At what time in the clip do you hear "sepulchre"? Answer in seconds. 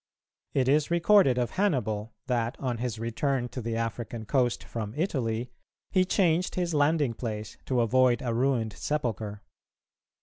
8.73-9.43